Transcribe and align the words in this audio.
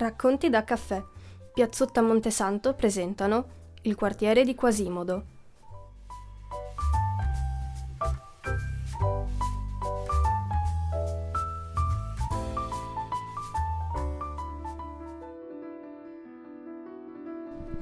Racconti 0.00 0.48
da 0.48 0.64
caffè. 0.64 1.04
Piazzotta 1.52 2.00
Montesanto 2.00 2.72
presentano 2.72 3.48
Il 3.82 3.96
quartiere 3.96 4.44
di 4.44 4.54
Quasimodo. 4.54 5.24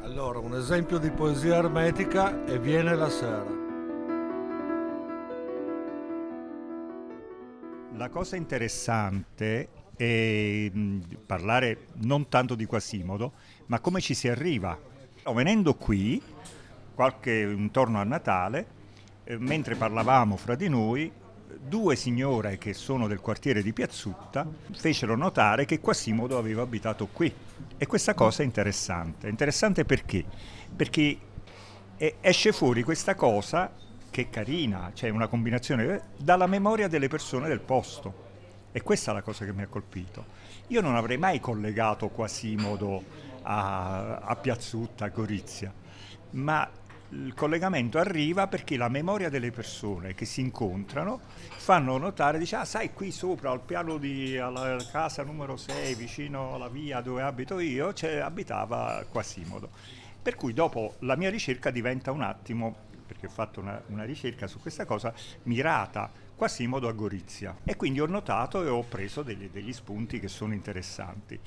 Allora, 0.03 0.41
un 0.41 0.57
esempio 0.57 0.99
di 0.99 1.13
poesia 1.13 1.59
ermetica 1.59 2.45
e 2.47 2.59
viene 2.59 2.97
la 2.97 3.11
sera. 3.11 3.47
La 7.93 8.09
cosa 8.09 8.35
interessante 8.35 9.87
è 9.99 10.71
mh, 10.73 11.01
parlare 11.27 11.87
non 12.05 12.29
tanto 12.29 12.55
di 12.55 12.65
Quasimodo, 12.65 13.33
ma 13.67 13.81
come 13.81 14.01
ci 14.01 14.15
si 14.15 14.29
arriva. 14.29 14.79
Venendo 15.35 15.75
qui, 15.75 16.23
qualche, 16.95 17.41
intorno 17.41 17.99
a 17.99 18.05
Natale, 18.05 18.67
eh, 19.25 19.37
mentre 19.39 19.75
parlavamo 19.75 20.37
fra 20.37 20.55
di 20.55 20.69
noi, 20.69 21.13
due 21.61 21.97
signore 21.97 22.57
che 22.57 22.73
sono 22.73 23.09
del 23.09 23.21
quartiere 23.21 23.63
di 23.63 23.73
Piazzutta 23.73 24.47
fecero 24.73 25.17
notare 25.17 25.65
che 25.65 25.81
Quasimodo 25.81 26.39
aveva 26.39 26.63
abitato 26.63 27.09
qui. 27.09 27.33
E 27.77 27.87
questa 27.87 28.15
cosa 28.15 28.43
è 28.43 28.47
interessante. 28.47 29.29
Interessante 29.29 29.85
perché? 29.85 30.25
Perché 30.75 31.19
eh, 31.97 32.17
esce 32.21 32.53
fuori 32.53 32.83
questa 32.85 33.15
cosa 33.15 33.71
che 34.11 34.23
è 34.23 34.31
carina, 34.31 34.93
cioè 34.95 35.11
una 35.11 35.27
combinazione 35.27 36.03
dalla 36.17 36.47
memoria 36.47 36.89
delle 36.89 37.09
persone 37.09 37.49
del 37.49 37.61
posto. 37.61 38.28
E 38.79 38.83
questa 38.83 39.11
è 39.11 39.15
la 39.15 39.23
cosa 39.23 39.45
che 39.45 39.53
mi 39.53 39.63
ha 39.63 39.67
colpito. 39.67 40.25
Io 40.69 40.81
non 40.81 40.95
avrei 40.95 41.19
mai 41.19 41.41
collegato 41.41 42.11
Quasimodo 42.11 43.03
a, 43.43 44.19
a 44.19 44.37
Piazzutta, 44.37 45.07
a 45.07 45.09
Gorizia, 45.09 45.75
ma 46.31 46.71
il 47.09 47.35
collegamento 47.35 47.99
arriva 47.99 48.47
perché 48.47 48.77
la 48.77 48.89
memoria 48.89 49.31
delle 49.31 49.51
persone 49.51 50.15
che 50.15 50.25
si 50.25 50.43
incontrano 50.43 51.19
fanno 51.57 51.99
notare, 51.99 52.39
dice, 52.39 52.55
ah 52.55 52.65
sai 52.65 52.93
qui 52.93 53.11
sopra 53.11 53.51
al 53.51 53.63
piano 53.63 53.99
di 53.99 54.39
alla 54.39 54.77
casa 54.93 55.25
numero 55.25 55.57
6 55.57 55.97
vicino 55.97 56.55
alla 56.55 56.69
via 56.69 57.01
dove 57.01 57.23
abito 57.23 57.59
io, 57.59 57.93
abitava 58.23 59.05
Quasimodo. 59.11 59.71
Per 60.23 60.37
cui 60.37 60.53
dopo 60.53 60.95
la 61.01 61.17
mia 61.17 61.31
ricerca 61.31 61.73
diventa 61.73 62.13
un 62.13 62.23
attimo 62.23 62.77
perché 63.09 63.27
ho 63.27 63.31
fatto 63.31 63.61
una, 63.61 63.83
una 63.87 64.05
ricerca 64.05 64.47
su 64.47 64.61
questa 64.61 64.85
cosa 64.85 65.13
mirata 65.45 66.13
Quasimodo 66.37 66.87
a 66.87 66.93
Gorizia 66.93 67.57
e 67.65 67.75
quindi 67.75 67.99
ho 68.01 68.07
notato 68.07 68.63
e 68.63 68.69
ho 68.69 68.85
preso 68.85 69.23
degli, 69.25 69.49
degli 69.51 69.73
spunti 69.73 70.21
che 70.21 70.29
sono 70.29 70.53
interessanti. 70.53 71.41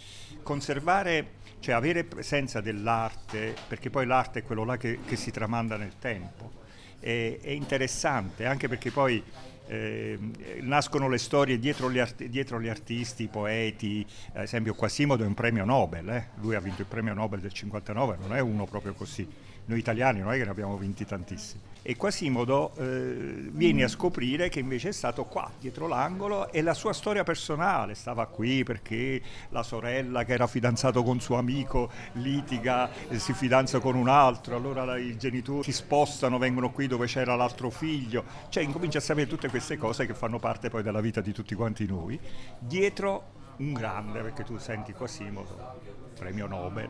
Conservare, 0.44 1.36
cioè 1.60 1.76
avere 1.76 2.04
presenza 2.04 2.60
dell'arte, 2.60 3.56
perché 3.70 3.90
poi 3.90 4.06
l'arte 4.06 4.40
è 4.40 4.44
quello 4.44 4.66
là 4.66 4.76
che, 4.76 5.00
che 5.06 5.16
si 5.16 5.32
tramanda 5.32 5.78
nel 5.78 5.98
tempo, 5.98 6.52
è, 7.00 7.38
è 7.42 7.52
interessante 7.52 8.46
anche 8.46 8.68
perché 8.68 8.92
poi 8.92 9.24
eh, 9.68 10.20
nascono 10.60 11.08
le 11.08 11.18
storie 11.18 11.58
dietro 11.58 11.90
gli, 11.90 12.00
art- 12.00 12.26
dietro 12.26 12.60
gli, 12.60 12.68
artisti, 12.68 13.24
i 13.24 13.28
poeti, 13.28 14.06
ad 14.34 14.44
esempio 14.44 14.74
Quasimodo 14.74 15.24
è 15.24 15.26
un 15.28 15.34
premio 15.34 15.64
Nobel, 15.64 16.10
eh? 16.10 16.28
lui 16.42 16.56
ha 16.56 16.60
vinto 16.60 16.82
il 16.82 16.88
premio 16.88 17.14
Nobel 17.14 17.40
del 17.40 17.54
59, 17.54 18.18
non 18.20 18.36
è 18.36 18.42
uno 18.42 18.66
proprio 18.66 18.94
così, 18.94 19.26
noi 19.66 19.80
italiani 19.80 20.20
non 20.20 20.34
è 20.34 20.38
che 20.38 20.44
ne 20.44 20.50
abbiamo 20.50 20.78
vinti 20.78 21.06
tantissimi. 21.06 21.70
E 21.84 21.96
Quasimodo 21.96 22.74
eh, 22.78 23.50
vieni 23.50 23.82
a 23.82 23.88
scoprire 23.88 24.50
che 24.50 24.60
invece 24.60 24.90
è 24.90 24.92
stato 24.92 25.24
qua, 25.24 25.50
dietro 25.60 25.88
l'angolo, 25.88 26.52
e 26.52 26.62
la 26.62 26.76
sua 26.76 26.94
storia 26.94 27.24
personale. 27.24 27.96
Stava 27.96 28.28
qui 28.28 28.64
perché 28.64 29.20
la 29.50 29.64
sorella 29.64 30.24
che 30.24 30.34
era 30.34 30.46
fidanzato 30.46 31.02
con 31.02 31.20
suo 31.20 31.38
amico 31.38 31.90
litiga, 32.14 32.92
e 33.10 33.18
si 33.18 33.34
fidanza 33.34 33.80
con 33.80 33.96
un 33.96 34.10
altro, 34.10 34.56
allora 34.56 34.96
i 35.00 35.18
genitori 35.18 35.64
si 35.64 35.72
spostano, 35.72 36.38
vengono 36.38 36.70
qui 36.72 36.86
dove 36.86 37.08
c'era 37.08 37.36
l'altro 37.36 37.72
figlio, 37.72 38.26
cioè 38.50 38.62
incomincia 38.62 39.00
a 39.00 39.02
sapere 39.02 39.26
tutte 39.26 39.50
queste 39.50 39.78
cose 39.78 40.06
che 40.06 40.14
fanno 40.14 40.38
parte 40.38 40.70
poi 40.70 40.84
della 40.84 41.02
vita 41.02 41.20
di 41.20 41.32
tutti 41.32 41.56
quanti 41.56 41.88
noi, 41.88 42.20
dietro 42.60 43.40
un 43.58 43.74
grande, 43.74 44.22
perché 44.22 44.44
tu 44.44 44.58
senti 44.58 44.94
Quasimodo, 44.94 45.80
premio 46.18 46.48
Nobel, 46.48 46.90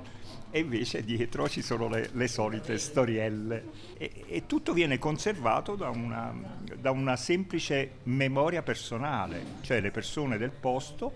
e 0.49 0.59
invece 0.59 1.03
dietro 1.03 1.47
ci 1.47 1.61
sono 1.61 1.87
le, 1.87 2.09
le 2.13 2.27
solite 2.27 2.77
storielle 2.77 3.65
e, 3.97 4.25
e, 4.27 4.45
tutto 4.45 4.73
viene 4.73 4.99
conservato 4.99 5.75
da 5.75 5.89
una, 5.89 6.33
da 6.77 6.91
una 6.91 7.15
semplice 7.15 7.99
memoria 8.03 8.61
personale, 8.61 9.43
cioè 9.61 9.79
le 9.79 9.91
persone 9.91 10.37
del 10.37 10.51
posto 10.51 11.11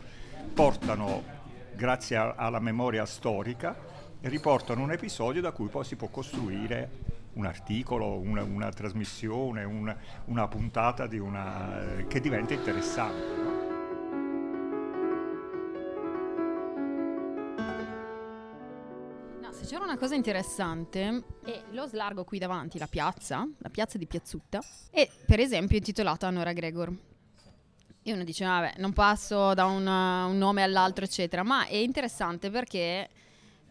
portano, 0.53 1.23
grazie 1.75 2.15
a, 2.15 2.33
alla 2.37 2.59
memoria 2.59 3.05
storica, 3.05 3.75
riportano 4.21 4.81
un 4.81 4.91
episodio 4.91 5.41
da 5.41 5.51
cui 5.51 5.67
poi 5.67 5.83
si 5.83 5.95
può 5.95 6.07
costruire 6.07 7.13
un 7.33 7.45
articolo, 7.45 8.17
una, 8.17 8.43
una 8.43 8.71
trasmissione, 8.71 9.63
una, 9.63 9.95
una 10.25 10.47
puntata 10.47 11.07
una, 11.11 12.05
che 12.07 12.19
diventa 12.19 12.53
interessante. 12.53 13.44
No? 19.61 19.67
c'era 19.67 19.83
una 19.83 19.97
cosa 19.97 20.15
interessante 20.15 21.23
e 21.45 21.63
lo 21.71 21.87
slargo 21.87 22.23
qui 22.23 22.37
davanti, 22.37 22.77
la 22.77 22.87
piazza, 22.87 23.47
la 23.57 23.69
piazza 23.69 23.97
di 23.97 24.05
Piazzutta, 24.05 24.61
è 24.91 25.09
per 25.25 25.39
esempio 25.39 25.77
intitolata 25.77 26.29
Nora 26.29 26.53
Gregor. 26.53 26.93
E 28.03 28.13
uno 28.13 28.23
dice, 28.23 28.45
vabbè, 28.45 28.75
non 28.77 28.93
passo 28.93 29.53
da 29.55 29.65
una, 29.65 30.25
un 30.25 30.37
nome 30.37 30.61
all'altro, 30.61 31.05
eccetera, 31.05 31.41
ma 31.41 31.65
è 31.65 31.75
interessante 31.75 32.51
perché 32.51 33.09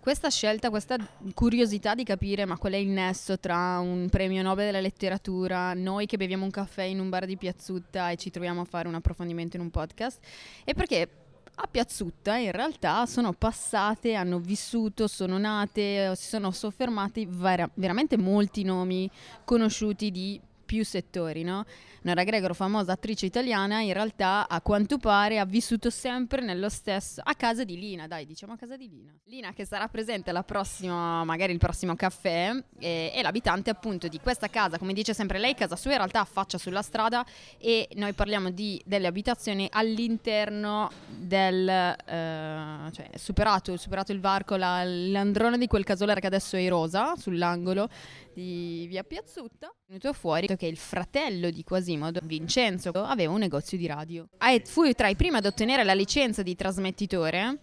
questa 0.00 0.28
scelta, 0.28 0.68
questa 0.70 0.96
curiosità 1.32 1.94
di 1.94 2.04
capire 2.04 2.44
ma 2.44 2.58
qual 2.58 2.74
è 2.74 2.76
il 2.76 2.88
nesso 2.88 3.38
tra 3.38 3.78
un 3.78 4.08
premio 4.10 4.42
Nobel 4.42 4.66
della 4.66 4.80
letteratura, 4.80 5.72
noi 5.72 6.04
che 6.06 6.16
beviamo 6.16 6.44
un 6.44 6.50
caffè 6.50 6.82
in 6.82 7.00
un 7.00 7.08
bar 7.08 7.24
di 7.24 7.36
Piazzutta 7.36 8.10
e 8.10 8.16
ci 8.16 8.30
troviamo 8.30 8.60
a 8.60 8.64
fare 8.64 8.86
un 8.86 8.94
approfondimento 8.94 9.56
in 9.56 9.62
un 9.62 9.70
podcast, 9.70 10.18
è 10.64 10.74
perché 10.74 11.23
a 11.56 11.66
Piazzutta 11.66 12.36
in 12.36 12.50
realtà 12.52 13.06
sono 13.06 13.32
passate, 13.32 14.14
hanno 14.14 14.38
vissuto, 14.38 15.06
sono 15.06 15.38
nate, 15.38 16.14
si 16.16 16.26
sono 16.26 16.50
soffermati 16.50 17.26
vera- 17.28 17.70
veramente 17.74 18.16
molti 18.16 18.64
nomi 18.64 19.08
conosciuti 19.44 20.10
di 20.10 20.40
più 20.64 20.84
settori, 20.84 21.42
no? 21.42 21.64
Nora 22.04 22.22
Gregor, 22.22 22.54
famosa 22.54 22.92
attrice 22.92 23.24
italiana, 23.24 23.80
in 23.80 23.94
realtà 23.94 24.46
a 24.46 24.60
quanto 24.60 24.98
pare 24.98 25.38
ha 25.38 25.46
vissuto 25.46 25.88
sempre 25.88 26.42
nello 26.42 26.68
stesso, 26.68 27.22
a 27.24 27.34
casa 27.34 27.64
di 27.64 27.78
Lina, 27.78 28.06
dai, 28.06 28.26
diciamo 28.26 28.52
a 28.52 28.56
casa 28.56 28.76
di 28.76 28.90
Lina. 28.90 29.10
Lina 29.24 29.54
che 29.54 29.64
sarà 29.64 29.88
presente 29.88 30.28
alla 30.28 30.42
prossima, 30.42 31.24
magari 31.24 31.52
il 31.52 31.58
prossimo 31.58 31.96
caffè, 31.96 32.52
e, 32.78 33.10
è 33.10 33.22
l'abitante 33.22 33.70
appunto 33.70 34.08
di 34.08 34.20
questa 34.20 34.48
casa, 34.48 34.76
come 34.76 34.92
dice 34.92 35.14
sempre 35.14 35.38
lei, 35.38 35.54
casa 35.54 35.76
sua 35.76 35.92
in 35.92 35.96
realtà 35.96 36.20
affaccia 36.20 36.58
sulla 36.58 36.82
strada 36.82 37.24
e 37.58 37.88
noi 37.94 38.12
parliamo 38.12 38.50
di, 38.50 38.78
delle 38.84 39.06
abitazioni 39.06 39.66
all'interno 39.70 40.90
del, 41.08 41.66
eh, 41.66 42.90
cioè 42.92 43.08
superato, 43.14 43.78
superato 43.78 44.12
il 44.12 44.20
varco, 44.20 44.56
la, 44.56 44.84
l'androne 44.84 45.56
di 45.56 45.66
quel 45.66 45.84
casolare 45.84 46.20
che 46.20 46.26
adesso 46.26 46.56
è 46.56 46.68
rosa, 46.68 47.16
sull'angolo 47.16 47.88
di 48.34 48.86
via 48.88 49.04
Piazzutta, 49.04 49.72
venuto 49.86 50.12
fuori 50.12 50.46
che 50.56 50.66
il 50.66 50.76
fratello 50.76 51.50
di 51.50 51.64
Quasimodo, 51.64 52.20
Vincenzo, 52.24 52.90
aveva 52.90 53.32
un 53.32 53.40
negozio 53.40 53.78
di 53.78 53.86
radio. 53.86 54.28
Fu 54.64 54.90
tra 54.92 55.08
i 55.08 55.16
primi 55.16 55.36
ad 55.36 55.46
ottenere 55.46 55.84
la 55.84 55.94
licenza 55.94 56.42
di 56.42 56.54
trasmettitore 56.54 57.58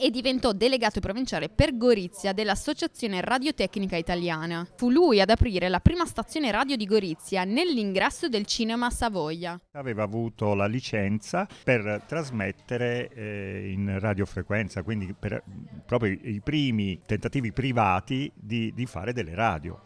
e 0.00 0.10
diventò 0.10 0.52
delegato 0.52 1.00
provinciale 1.00 1.48
per 1.48 1.76
Gorizia 1.76 2.32
dell'Associazione 2.32 3.20
Radiotecnica 3.20 3.96
Italiana. 3.96 4.64
Fu 4.76 4.90
lui 4.90 5.20
ad 5.20 5.28
aprire 5.28 5.68
la 5.68 5.80
prima 5.80 6.06
stazione 6.06 6.52
radio 6.52 6.76
di 6.76 6.86
Gorizia 6.86 7.42
nell'ingresso 7.42 8.28
del 8.28 8.46
cinema 8.46 8.90
Savoia. 8.90 9.60
Aveva 9.72 10.04
avuto 10.04 10.54
la 10.54 10.66
licenza 10.66 11.48
per 11.64 12.04
trasmettere 12.06 13.10
eh, 13.12 13.72
in 13.72 13.98
radiofrequenza, 13.98 14.84
quindi 14.84 15.12
per 15.18 15.42
proprio 15.84 16.16
i 16.22 16.40
primi 16.44 17.00
tentativi 17.04 17.52
privati 17.52 18.30
di, 18.36 18.72
di 18.72 18.86
fare 18.86 19.12
delle 19.12 19.34
radio 19.34 19.80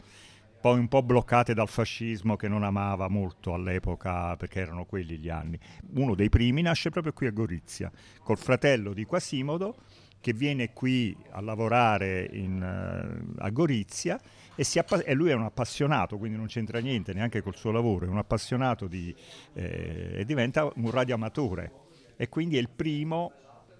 poi 0.62 0.78
un 0.78 0.86
po' 0.86 1.02
bloccate 1.02 1.54
dal 1.54 1.68
fascismo 1.68 2.36
che 2.36 2.46
non 2.46 2.62
amava 2.62 3.08
molto 3.08 3.52
all'epoca 3.52 4.36
perché 4.36 4.60
erano 4.60 4.84
quelli 4.84 5.18
gli 5.18 5.28
anni. 5.28 5.58
Uno 5.94 6.14
dei 6.14 6.28
primi 6.28 6.62
nasce 6.62 6.90
proprio 6.90 7.12
qui 7.12 7.26
a 7.26 7.32
Gorizia, 7.32 7.90
col 8.22 8.38
fratello 8.38 8.92
di 8.92 9.04
Quasimodo 9.04 9.74
che 10.20 10.32
viene 10.32 10.72
qui 10.72 11.16
a 11.30 11.40
lavorare 11.40 12.28
in, 12.30 12.62
uh, 12.62 13.34
a 13.38 13.50
Gorizia 13.50 14.20
e, 14.54 14.64
appa- 14.76 15.02
e, 15.02 15.14
lui 15.14 15.30
è 15.30 15.34
un 15.34 15.42
appassionato, 15.42 16.16
quindi 16.16 16.38
non 16.38 16.46
c'entra 16.46 16.78
niente 16.78 17.12
neanche 17.12 17.42
col 17.42 17.56
suo 17.56 17.72
lavoro, 17.72 18.06
è 18.06 18.08
un 18.08 18.18
appassionato 18.18 18.86
di, 18.86 19.12
eh, 19.54 20.12
e 20.14 20.24
diventa 20.24 20.70
un 20.76 20.90
radioamatore 20.92 21.72
e 22.16 22.28
quindi 22.28 22.56
è 22.56 22.60
il 22.60 22.68
primo 22.68 23.32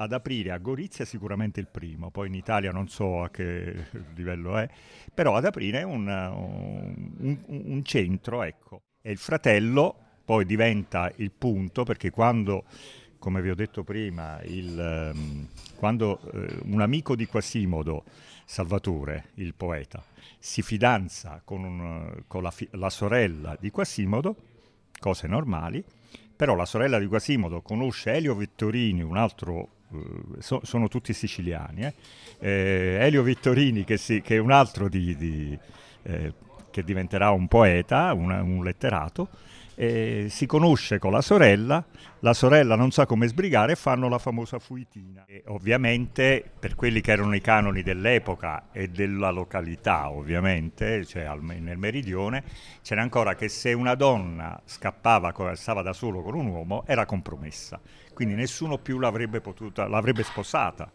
ad 0.02 0.12
aprire 0.12 0.50
a 0.50 0.58
Gorizia 0.58 1.04
sicuramente 1.04 1.60
il 1.60 1.68
primo, 1.68 2.10
poi 2.10 2.28
in 2.28 2.34
Italia 2.34 2.70
non 2.72 2.88
so 2.88 3.22
a 3.22 3.30
che 3.30 3.86
livello 4.14 4.56
è, 4.58 4.68
però 5.12 5.36
ad 5.36 5.44
aprire 5.44 5.82
un, 5.82 6.06
un, 6.06 7.38
un 7.46 7.84
centro, 7.84 8.42
ecco. 8.42 8.82
E 9.00 9.10
il 9.10 9.18
fratello 9.18 9.96
poi 10.24 10.44
diventa 10.44 11.10
il 11.16 11.32
punto 11.32 11.84
perché 11.84 12.10
quando 12.10 12.64
come 13.22 13.40
vi 13.40 13.50
ho 13.50 13.54
detto 13.54 13.84
prima, 13.84 14.42
il, 14.42 14.76
ehm, 14.76 15.46
quando 15.76 16.20
eh, 16.32 16.58
un 16.64 16.80
amico 16.80 17.14
di 17.14 17.26
Quasimodo, 17.26 18.02
Salvatore, 18.44 19.26
il 19.34 19.54
poeta, 19.54 20.02
si 20.40 20.60
fidanza 20.60 21.40
con, 21.44 21.62
un, 21.62 22.24
con 22.26 22.42
la, 22.42 22.52
la, 22.72 22.90
sorella 22.90 23.56
di 23.60 23.70
Quasimodo, 23.70 24.34
cose 24.98 25.28
normali, 25.28 25.84
però 26.34 26.56
la 26.56 26.66
sorella 26.66 26.98
di 26.98 27.06
Quasimodo 27.06 27.62
conosce 27.62 28.12
Elio 28.12 28.34
Vittorini, 28.34 29.02
un 29.02 29.16
altro, 29.16 29.68
so, 30.38 30.60
sono 30.64 30.88
tutti 30.88 31.12
siciliani, 31.12 31.82
eh? 31.82 31.94
Eh, 32.38 32.98
Elio 33.00 33.22
Vittorini 33.22 33.84
che, 33.84 33.96
si, 33.96 34.20
che, 34.20 34.36
è 34.36 34.38
un 34.38 34.50
altro 34.50 34.88
di, 34.88 35.16
di, 35.16 35.58
eh, 36.02 36.32
che 36.70 36.82
diventerà 36.82 37.30
un 37.30 37.46
poeta, 37.48 38.12
una, 38.12 38.42
un 38.42 38.64
letterato, 38.64 39.28
eh, 39.74 40.26
si 40.28 40.46
conosce 40.46 40.98
con 40.98 41.12
la 41.12 41.20
sorella, 41.20 41.84
la 42.20 42.34
sorella 42.34 42.76
non 42.76 42.90
sa 42.90 43.06
come 43.06 43.26
sbrigare 43.26 43.72
e 43.72 43.76
fanno 43.76 44.08
la 44.08 44.18
famosa 44.18 44.58
fuitina. 44.58 45.24
E 45.26 45.42
ovviamente 45.46 46.44
per 46.58 46.74
quelli 46.74 47.00
che 47.00 47.12
erano 47.12 47.34
i 47.34 47.40
canoni 47.40 47.82
dell'epoca 47.82 48.68
e 48.72 48.88
della 48.88 49.30
località, 49.30 50.10
ovviamente, 50.10 51.04
cioè 51.04 51.22
al, 51.22 51.42
nel 51.42 51.78
meridione, 51.78 52.44
c'era 52.82 53.02
ancora 53.02 53.34
che 53.34 53.48
se 53.48 53.72
una 53.72 53.94
donna 53.94 54.60
scappava, 54.64 55.32
stava 55.54 55.82
da 55.82 55.92
solo 55.92 56.22
con 56.22 56.34
un 56.34 56.46
uomo, 56.46 56.84
era 56.86 57.06
compromessa. 57.06 57.80
Quindi 58.14 58.34
nessuno 58.34 58.78
più 58.78 58.98
l'avrebbe, 58.98 59.40
potuta, 59.40 59.88
l'avrebbe 59.88 60.22
sposata. 60.22 60.90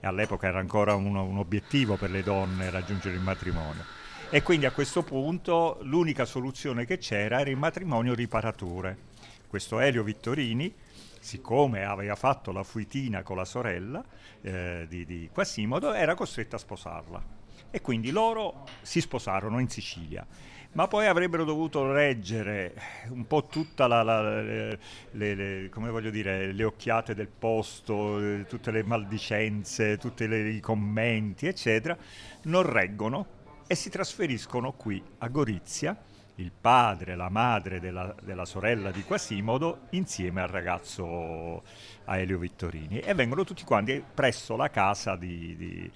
E 0.00 0.06
all'epoca 0.06 0.46
era 0.46 0.60
ancora 0.60 0.94
un, 0.94 1.16
un 1.16 1.38
obiettivo 1.38 1.96
per 1.96 2.10
le 2.10 2.22
donne 2.22 2.70
raggiungere 2.70 3.16
il 3.16 3.20
matrimonio 3.20 4.06
e 4.30 4.42
quindi 4.42 4.66
a 4.66 4.72
questo 4.72 5.02
punto 5.02 5.78
l'unica 5.82 6.26
soluzione 6.26 6.84
che 6.84 6.98
c'era 6.98 7.40
era 7.40 7.48
il 7.48 7.56
matrimonio 7.56 8.12
riparatore. 8.14 9.06
Questo 9.48 9.80
Elio 9.80 10.02
Vittorini, 10.02 10.74
siccome 11.18 11.84
aveva 11.84 12.14
fatto 12.14 12.52
la 12.52 12.62
fuitina 12.62 13.22
con 13.22 13.36
la 13.36 13.46
sorella 13.46 14.04
eh, 14.42 14.84
di, 14.86 15.06
di 15.06 15.30
Quasimodo, 15.32 15.94
era 15.94 16.14
costretto 16.14 16.56
a 16.56 16.58
sposarla. 16.58 17.22
E 17.70 17.80
quindi 17.80 18.10
loro 18.10 18.66
si 18.82 19.00
sposarono 19.00 19.60
in 19.60 19.68
Sicilia 19.70 20.26
ma 20.72 20.86
poi 20.86 21.06
avrebbero 21.06 21.44
dovuto 21.44 21.90
reggere 21.90 22.74
un 23.08 23.26
po' 23.26 23.46
tutte 23.46 23.88
le, 23.88 24.78
le, 25.12 25.34
le, 25.34 26.52
le, 26.52 26.64
occhiate 26.64 27.14
del 27.14 27.28
posto, 27.28 28.20
eh, 28.20 28.44
tutte 28.46 28.70
le 28.70 28.84
maldicenze, 28.84 29.96
tutti 29.96 30.24
i 30.24 30.60
commenti, 30.60 31.46
eccetera, 31.46 31.96
non 32.42 32.70
reggono 32.70 33.37
e 33.68 33.74
si 33.74 33.90
trasferiscono 33.90 34.72
qui 34.72 35.00
a 35.18 35.28
Gorizia, 35.28 35.94
il 36.36 36.50
padre 36.58 37.14
la 37.14 37.28
madre 37.28 37.80
della, 37.80 38.14
della, 38.22 38.46
sorella 38.46 38.90
di 38.90 39.02
Quasimodo 39.02 39.88
insieme 39.90 40.40
al 40.40 40.48
ragazzo 40.48 41.62
Aelio 42.06 42.38
Vittorini. 42.38 43.00
E 43.00 43.12
vengono 43.12 43.44
tutti 43.44 43.64
quanti 43.64 44.02
presso 44.14 44.56
la 44.56 44.70
casa 44.70 45.16
di, 45.16 45.54
di, 45.54 45.90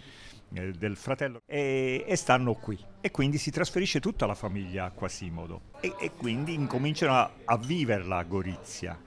eh, 0.52 0.72
del 0.72 0.96
fratello. 0.96 1.40
E, 1.46 2.04
e, 2.06 2.16
stanno 2.16 2.52
qui. 2.54 2.78
E 3.00 3.10
quindi 3.10 3.38
si 3.38 3.50
trasferisce 3.50 4.00
tutta 4.00 4.26
la 4.26 4.34
famiglia 4.34 4.84
a 4.84 4.90
Quasimodo. 4.90 5.62
E, 5.80 5.94
e 5.98 6.10
quindi 6.12 6.52
incominciano 6.52 7.14
a, 7.14 7.30
a 7.46 7.56
viverla 7.56 8.18
a 8.18 8.22
Gorizia 8.24 9.00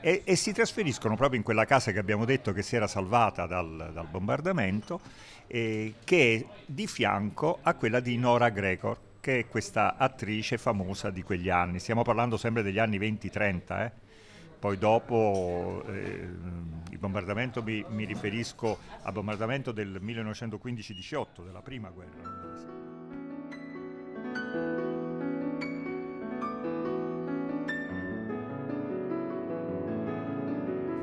e, 0.00 0.22
e, 0.24 0.36
si 0.36 0.52
trasferiscono 0.52 1.16
proprio 1.16 1.38
in 1.38 1.44
quella 1.44 1.64
casa 1.64 1.92
che 1.92 1.98
abbiamo 1.98 2.24
detto 2.24 2.52
che 2.52 2.62
si 2.62 2.76
era 2.76 2.86
salvata 2.86 3.46
dal, 3.46 3.90
dal 3.92 4.06
bombardamento, 4.06 5.00
eh, 5.46 5.94
che 6.04 6.34
è 6.34 6.44
di 6.66 6.86
fianco 6.86 7.58
a 7.62 7.74
quella 7.74 8.00
di 8.00 8.16
Nora 8.16 8.48
Gregor, 8.50 8.98
che 9.20 9.40
è 9.40 9.48
questa 9.48 9.96
attrice 9.96 10.58
famosa 10.58 11.10
di 11.10 11.22
quegli 11.22 11.50
anni. 11.50 11.78
Stiamo 11.78 12.02
parlando 12.02 12.36
sempre 12.36 12.62
degli 12.62 12.78
anni 12.78 12.98
20-30, 12.98 13.84
eh? 13.84 13.92
poi 14.58 14.78
dopo 14.78 15.82
eh, 15.88 16.28
il 16.90 16.98
bombardamento 16.98 17.62
mi, 17.62 17.84
mi 17.88 18.04
riferisco 18.04 18.78
al 19.02 19.12
bombardamento 19.12 19.72
del 19.72 20.00
1915-18, 20.02 21.44
della 21.44 21.62
prima 21.62 21.90
guerra. 21.90 22.78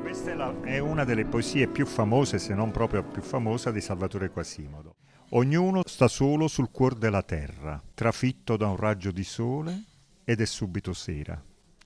Questa 0.08 0.30
è, 0.30 0.34
la, 0.34 0.58
è, 0.62 0.78
una 0.78 1.04
delle 1.04 1.26
poesie 1.26 1.68
più 1.68 1.84
famose, 1.84 2.38
se 2.38 2.54
non 2.54 2.70
proprio 2.70 3.04
più 3.04 3.20
famosa, 3.20 3.70
di 3.70 3.82
Salvatore 3.82 4.30
Quasimodo. 4.30 4.94
Ognuno 5.32 5.82
sta 5.84 6.08
solo 6.08 6.48
sul 6.48 6.70
cuor 6.70 6.94
della 6.94 7.22
terra, 7.22 7.78
trafitto 7.92 8.56
da 8.56 8.68
un 8.68 8.76
raggio 8.76 9.10
di 9.10 9.22
sole 9.22 9.84
ed 10.24 10.40
è 10.40 10.46
subito 10.46 10.94
sera. 10.94 11.38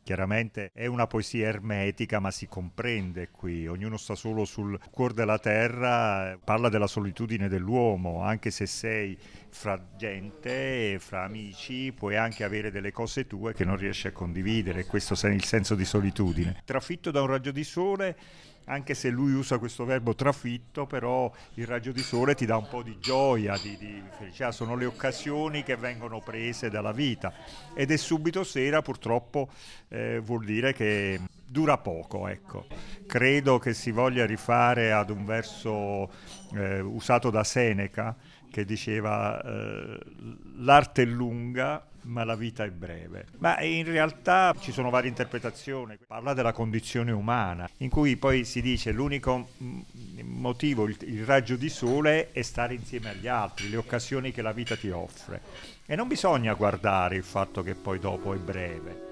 Chiaramente 0.04 0.70
è 0.74 0.86
una 0.86 1.06
poesia 1.06 1.46
ermetica, 1.46 2.18
ma 2.18 2.32
si 2.32 2.48
comprende 2.48 3.28
qui. 3.30 3.68
Ognuno 3.68 3.96
sta 3.96 4.16
solo 4.16 4.44
sul 4.44 4.78
cuore 4.90 5.14
della 5.14 5.38
terra, 5.38 6.36
parla 6.42 6.68
della 6.68 6.88
solitudine 6.88 7.48
dell'uomo, 7.48 8.22
anche 8.22 8.50
se 8.50 8.66
sei 8.66 9.16
fra 9.48 9.80
gente, 9.96 10.98
fra 10.98 11.22
amici, 11.22 11.92
puoi 11.92 12.16
anche 12.16 12.42
avere 12.42 12.72
delle 12.72 12.90
cose 12.90 13.28
tue 13.28 13.52
che 13.52 13.64
non 13.64 13.76
riesci 13.76 14.08
a 14.08 14.12
condividere, 14.12 14.86
questo 14.86 15.14
è 15.26 15.30
il 15.30 15.44
senso 15.44 15.76
di 15.76 15.84
solitudine. 15.84 16.62
Trafitto 16.64 17.12
da 17.12 17.20
un 17.20 17.28
raggio 17.28 17.52
di 17.52 17.62
sole 17.64 18.16
anche 18.72 18.94
se 18.94 19.10
lui 19.10 19.32
usa 19.32 19.58
questo 19.58 19.84
verbo 19.84 20.14
trafitto, 20.14 20.86
però 20.86 21.30
il 21.54 21.66
raggio 21.66 21.92
di 21.92 22.02
sole 22.02 22.34
ti 22.34 22.46
dà 22.46 22.56
un 22.56 22.68
po' 22.68 22.82
di 22.82 22.98
gioia, 22.98 23.56
di, 23.58 23.76
di 23.76 24.02
felicità, 24.16 24.50
sono 24.50 24.74
le 24.74 24.86
occasioni 24.86 25.62
che 25.62 25.76
vengono 25.76 26.20
prese 26.20 26.70
dalla 26.70 26.92
vita 26.92 27.32
ed 27.74 27.90
è 27.90 27.96
subito 27.96 28.44
sera 28.44 28.82
purtroppo 28.82 29.50
eh, 29.88 30.20
vuol 30.20 30.44
dire 30.44 30.72
che 30.72 31.20
dura 31.46 31.76
poco, 31.76 32.28
ecco. 32.28 32.66
Credo 33.06 33.58
che 33.58 33.74
si 33.74 33.90
voglia 33.90 34.24
rifare 34.24 34.90
ad 34.92 35.10
un 35.10 35.26
verso 35.26 36.10
eh, 36.54 36.80
usato 36.80 37.28
da 37.28 37.44
Seneca 37.44 38.16
che 38.52 38.64
diceva 38.64 39.42
eh, 39.42 39.98
l'arte 40.58 41.02
è 41.02 41.06
lunga 41.06 41.84
ma 42.02 42.24
la 42.24 42.34
vita 42.34 42.64
è 42.64 42.70
breve. 42.70 43.26
Ma 43.38 43.60
in 43.60 43.84
realtà 43.84 44.54
ci 44.58 44.72
sono 44.72 44.90
varie 44.90 45.08
interpretazioni. 45.08 45.96
Parla 46.06 46.34
della 46.34 46.52
condizione 46.52 47.12
umana, 47.12 47.68
in 47.78 47.90
cui 47.90 48.16
poi 48.16 48.44
si 48.44 48.60
dice 48.60 48.92
l'unico 48.92 49.50
motivo, 50.22 50.86
il, 50.86 50.96
il 51.02 51.24
raggio 51.24 51.56
di 51.56 51.68
sole 51.68 52.32
è 52.32 52.42
stare 52.42 52.74
insieme 52.74 53.10
agli 53.10 53.28
altri, 53.28 53.68
le 53.68 53.76
occasioni 53.76 54.32
che 54.32 54.42
la 54.42 54.52
vita 54.52 54.76
ti 54.76 54.90
offre. 54.90 55.40
E 55.86 55.96
non 55.96 56.08
bisogna 56.08 56.54
guardare 56.54 57.16
il 57.16 57.24
fatto 57.24 57.62
che 57.62 57.74
poi 57.74 57.98
dopo 57.98 58.34
è 58.34 58.38
breve. 58.38 59.11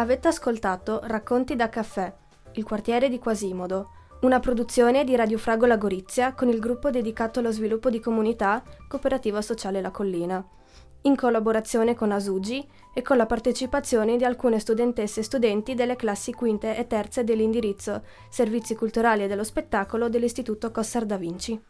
Avete 0.00 0.28
ascoltato 0.28 1.00
Racconti 1.02 1.56
da 1.56 1.68
caffè, 1.68 2.10
il 2.52 2.64
quartiere 2.64 3.10
di 3.10 3.18
Quasimodo, 3.18 3.90
una 4.22 4.40
produzione 4.40 5.04
di 5.04 5.14
Radio 5.14 5.36
Fragola 5.36 5.76
Gorizia 5.76 6.32
con 6.32 6.48
il 6.48 6.58
gruppo 6.58 6.88
dedicato 6.88 7.40
allo 7.40 7.52
sviluppo 7.52 7.90
di 7.90 8.00
comunità 8.00 8.62
Cooperativa 8.88 9.42
Sociale 9.42 9.82
La 9.82 9.90
Collina, 9.90 10.42
in 11.02 11.14
collaborazione 11.14 11.94
con 11.94 12.12
Asugi 12.12 12.66
e 12.94 13.02
con 13.02 13.18
la 13.18 13.26
partecipazione 13.26 14.16
di 14.16 14.24
alcune 14.24 14.58
studentesse 14.58 15.20
e 15.20 15.22
studenti 15.22 15.74
delle 15.74 15.96
classi 15.96 16.32
quinte 16.32 16.78
e 16.78 16.86
terze 16.86 17.22
dell'indirizzo 17.22 18.02
Servizi 18.30 18.74
Culturali 18.74 19.24
e 19.24 19.28
dello 19.28 19.44
Spettacolo 19.44 20.08
dell'Istituto 20.08 20.70
Cossar 20.70 21.04
da 21.04 21.18
Vinci. 21.18 21.62